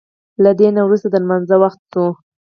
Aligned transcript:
له 0.43 0.51
دې 0.59 0.69
نه 0.75 0.81
وروسته 0.85 1.07
د 1.09 1.15
لمانځه 1.23 1.55
وخت 1.63 1.79
شو. 1.91 2.05